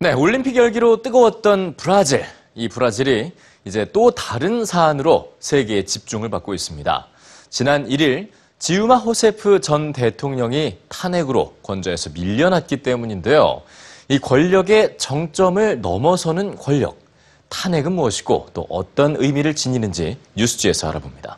네, 0.00 0.12
올림픽 0.12 0.54
열기로 0.54 1.02
뜨거웠던 1.02 1.74
브라질. 1.76 2.24
이 2.54 2.68
브라질이 2.68 3.32
이제 3.64 3.84
또 3.92 4.12
다른 4.12 4.64
사안으로 4.64 5.34
세계의 5.40 5.86
집중을 5.86 6.28
받고 6.28 6.54
있습니다. 6.54 7.08
지난 7.50 7.88
1일 7.88 8.28
지우마 8.60 8.94
호세프 8.94 9.60
전 9.60 9.92
대통령이 9.92 10.78
탄핵으로 10.88 11.56
권좌에서 11.64 12.10
밀려났기 12.10 12.84
때문인데요. 12.84 13.62
이 14.06 14.20
권력의 14.20 14.98
정점을 14.98 15.80
넘어서는 15.80 16.54
권력. 16.54 16.96
탄핵은 17.48 17.90
무엇이고 17.90 18.50
또 18.54 18.66
어떤 18.70 19.16
의미를 19.16 19.56
지니는지 19.56 20.16
뉴스지에서 20.36 20.90
알아봅니다. 20.90 21.36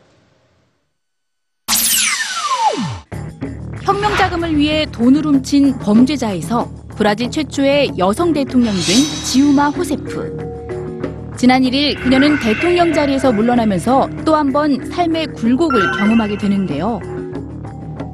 혁명 3.85 4.15
자금을 4.17 4.55
위해 4.55 4.85
돈을 4.93 5.25
훔친 5.25 5.79
범죄자에서 5.79 6.80
브라질 7.01 7.31
최초의 7.31 7.93
여성 7.97 8.31
대통령이 8.35 8.79
된 8.83 8.97
지우마 9.25 9.71
호세프. 9.71 11.33
지난 11.39 11.63
1일 11.63 11.99
그녀는 11.99 12.39
대통령 12.39 12.93
자리에서 12.93 13.33
물러나면서 13.33 14.07
또 14.27 14.35
한 14.35 14.53
번 14.53 14.85
삶의 14.85 15.29
굴곡을 15.29 15.93
경험하게 15.93 16.37
되는데요. 16.37 17.01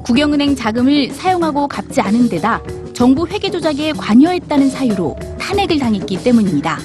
국영은행 0.05 0.55
자금을 0.55 1.09
사용하고 1.09 1.67
갚지 1.67 1.99
않은 1.99 2.29
데다 2.29 2.61
정부 2.93 3.27
회계 3.27 3.51
조작에 3.51 3.91
관여했다는 3.91 4.69
사유로 4.69 5.17
탄핵을 5.37 5.79
당했기 5.79 6.23
때문입니다. 6.23 6.79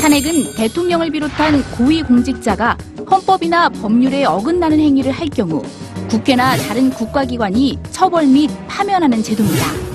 탄핵은 0.00 0.54
대통령을 0.54 1.10
비롯한 1.10 1.60
고위 1.72 2.04
공직자가 2.04 2.78
헌법이나 3.10 3.68
법률에 3.70 4.26
어긋나는 4.26 4.78
행위를 4.78 5.10
할 5.10 5.26
경우 5.26 5.60
국회나 6.08 6.56
다른 6.56 6.88
국가기관이 6.90 7.80
처벌 7.90 8.28
및 8.28 8.48
파면하는 8.68 9.24
제도입니다. 9.24 9.87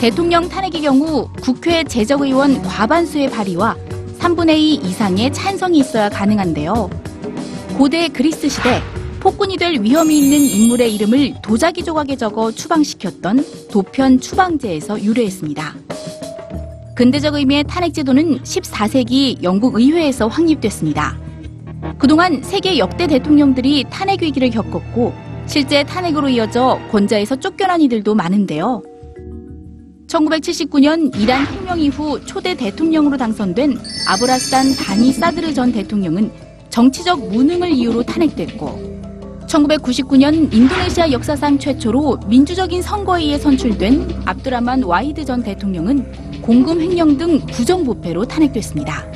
대통령 0.00 0.48
탄핵의 0.48 0.82
경우 0.82 1.28
국회 1.42 1.82
재적의원 1.82 2.62
과반수의 2.62 3.30
발의와 3.30 3.76
3분의 4.20 4.50
2 4.56 4.74
이상의 4.74 5.32
찬성이 5.32 5.80
있어야 5.80 6.08
가능한데요. 6.08 6.88
고대 7.76 8.06
그리스 8.06 8.48
시대 8.48 8.80
폭군이 9.18 9.56
될 9.56 9.82
위험이 9.82 10.20
있는 10.20 10.38
인물의 10.38 10.94
이름을 10.94 11.42
도자기 11.42 11.82
조각에 11.82 12.14
적어 12.14 12.52
추방시켰던 12.52 13.44
도편 13.72 14.20
추방제에서 14.20 15.02
유래했습니다. 15.02 15.74
근대적 16.94 17.34
의미의 17.34 17.64
탄핵 17.64 17.92
제도는 17.92 18.42
14세기 18.42 19.42
영국 19.42 19.74
의회에서 19.74 20.28
확립됐습니다. 20.28 21.18
그동안 21.98 22.40
세계 22.44 22.78
역대 22.78 23.08
대통령들이 23.08 23.84
탄핵 23.90 24.22
위기를 24.22 24.50
겪었고 24.50 25.12
실제 25.46 25.82
탄핵으로 25.82 26.28
이어져 26.28 26.78
권좌에서 26.92 27.34
쫓겨난 27.34 27.80
이들도 27.80 28.14
많은데요. 28.14 28.82
1979년 30.08 31.14
이란 31.20 31.44
혁명 31.44 31.78
이후 31.78 32.18
초대 32.24 32.54
대통령으로 32.54 33.16
당선된 33.16 33.78
아브라산 34.08 34.74
다니 34.74 35.12
사드르 35.12 35.52
전 35.52 35.70
대통령은 35.70 36.30
정치적 36.70 37.28
무능을 37.28 37.70
이유로 37.72 38.02
탄핵됐고 38.02 38.88
1999년 39.46 40.52
인도네시아 40.52 41.10
역사상 41.10 41.58
최초로 41.58 42.20
민주적인 42.26 42.82
선거에 42.82 43.22
의해 43.22 43.38
선출된 43.38 44.22
압두라만 44.24 44.82
와히드 44.82 45.24
전 45.24 45.42
대통령은 45.42 46.40
공금 46.42 46.80
횡령 46.80 47.16
등 47.16 47.40
부정부패로 47.46 48.26
탄핵됐습니다. 48.26 49.10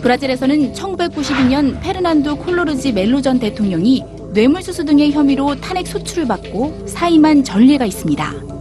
브라질에서는 0.00 0.72
1992년 0.72 1.80
페르난도 1.82 2.36
콜로르지 2.36 2.92
멜로 2.92 3.20
전 3.20 3.38
대통령이 3.38 4.02
뇌물수수 4.32 4.84
등의 4.84 5.12
혐의로 5.12 5.54
탄핵 5.60 5.86
소추를 5.86 6.26
받고 6.26 6.86
사임한 6.86 7.44
전례가 7.44 7.86
있습니다. 7.86 8.53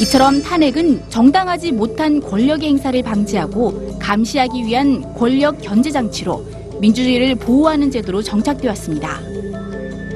이처럼 0.00 0.42
탄핵은 0.42 1.02
정당하지 1.08 1.72
못한 1.72 2.20
권력의 2.20 2.68
행사를 2.68 3.02
방지하고 3.02 3.98
감시하기 3.98 4.64
위한 4.64 5.02
권력 5.14 5.60
견제 5.60 5.90
장치로 5.90 6.44
민주주의를 6.80 7.34
보호하는 7.34 7.90
제도로 7.90 8.22
정착되었습니다. 8.22 9.20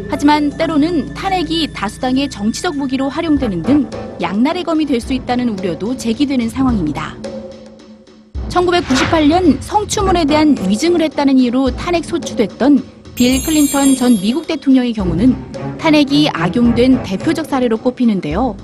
하지만 0.09 0.51
때로는 0.57 1.15
탄핵이 1.15 1.73
다수당의 1.75 2.31
정치적 2.31 2.77
무기로 2.77 3.09
활용되는 3.09 3.63
등 3.63 3.91
양날의 4.21 4.63
검이 4.63 4.87
될 4.87 5.01
수 5.01 5.13
있다는 5.15 5.49
우려도 5.59 5.97
제기되는 5.97 6.49
상황입니다. 6.49 7.17
1998년 8.51 9.57
성추문에 9.61 10.27
대한 10.27 10.57
위증을 10.69 11.01
했다는 11.03 11.39
이유로 11.39 11.75
탄핵 11.75 12.05
소추됐던 12.05 12.85
빌 13.17 13.43
클린턴 13.43 13.97
전 13.97 14.13
미국 14.21 14.47
대통령의 14.47 14.93
경우는 14.93 15.79
탄핵이 15.79 16.29
악용된 16.29 17.03
대표적 17.03 17.47
사례로 17.47 17.79
꼽히는데요. 17.79 18.57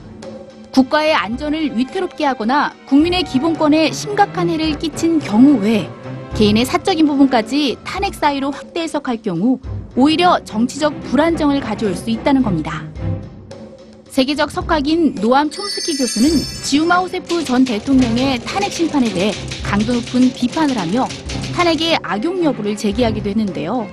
국가의 0.73 1.15
안전을 1.15 1.77
위태롭게 1.77 2.25
하거나 2.25 2.73
국민의 2.87 3.25
기본권에 3.25 3.93
심각한 3.93 4.49
해를 4.49 4.79
끼친 4.79 5.19
경우 5.19 5.59
외에 5.59 5.89
개인의 6.37 6.65
사적인 6.65 7.07
부분까지 7.07 7.79
탄핵 7.85 8.15
사유로 8.15 8.51
확대 8.51 8.83
해석할 8.83 9.23
경우 9.23 9.59
오히려 9.97 10.39
정치적 10.45 11.01
불안정을 11.05 11.61
가져올 11.61 11.95
수 11.95 12.11
있다는 12.11 12.43
겁니다. 12.43 12.85
세계적 14.09 14.51
석학인 14.51 15.15
노암 15.21 15.51
촘스키 15.51 15.97
교수는 15.97 16.29
지우마 16.65 16.97
호세프 16.99 17.45
전 17.45 17.65
대통령의 17.65 18.41
탄핵 18.41 18.73
심판에 18.73 19.13
대해 19.13 19.33
강도 19.63 19.93
높은 19.95 20.33
비판을 20.33 20.77
하며 20.77 21.07
탄핵의 21.55 21.99
악용 22.03 22.45
여부를 22.45 22.77
제기하기도 22.77 23.31
했는데요. 23.31 23.87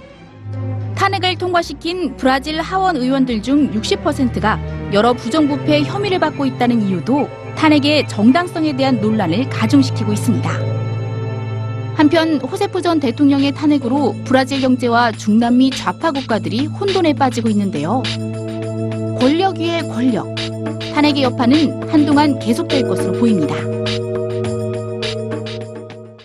탄핵을 0.95 1.37
통과시킨 1.37 2.15
브라질 2.17 2.61
하원 2.61 2.95
의원들 2.95 3.41
중 3.41 3.71
60%가 3.71 4.59
여러 4.93 5.13
부정부패 5.13 5.83
혐의를 5.83 6.19
받고 6.19 6.45
있다는 6.45 6.87
이유도 6.87 7.29
탄핵의 7.55 8.07
정당성에 8.07 8.75
대한 8.75 8.99
논란을 8.99 9.49
가중시키고 9.49 10.13
있습니다. 10.13 10.49
한편 11.95 12.39
호세프 12.41 12.81
전 12.81 12.99
대통령의 12.99 13.53
탄핵으로 13.53 14.15
브라질 14.25 14.61
경제와 14.61 15.13
중남미 15.13 15.71
좌파 15.71 16.11
국가들이 16.11 16.65
혼돈에 16.65 17.13
빠지고 17.13 17.49
있는데요. 17.49 18.03
권력 19.19 19.57
위의 19.57 19.81
권력. 19.87 20.35
탄핵의 20.93 21.23
여파는 21.23 21.89
한동안 21.89 22.37
계속될 22.39 22.83
것으로 22.87 23.13
보입니다. 23.13 23.74